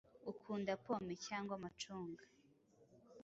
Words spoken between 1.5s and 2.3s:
amacunga?